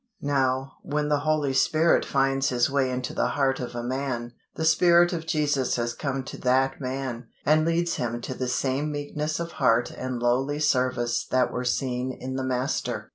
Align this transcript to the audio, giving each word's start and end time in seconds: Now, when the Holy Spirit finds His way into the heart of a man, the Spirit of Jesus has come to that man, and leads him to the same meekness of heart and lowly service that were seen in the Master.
Now, 0.23 0.77
when 0.81 1.09
the 1.09 1.19
Holy 1.19 1.53
Spirit 1.53 2.05
finds 2.05 2.49
His 2.49 2.71
way 2.71 2.89
into 2.89 3.13
the 3.13 3.27
heart 3.37 3.59
of 3.59 3.75
a 3.75 3.83
man, 3.83 4.33
the 4.55 4.65
Spirit 4.65 5.13
of 5.13 5.27
Jesus 5.27 5.75
has 5.75 5.93
come 5.93 6.23
to 6.23 6.39
that 6.39 6.81
man, 6.81 7.27
and 7.45 7.67
leads 7.67 7.97
him 7.97 8.19
to 8.21 8.33
the 8.33 8.47
same 8.47 8.91
meekness 8.91 9.39
of 9.39 9.51
heart 9.51 9.91
and 9.91 10.19
lowly 10.19 10.59
service 10.59 11.23
that 11.29 11.51
were 11.53 11.63
seen 11.65 12.11
in 12.19 12.35
the 12.35 12.43
Master. 12.43 13.09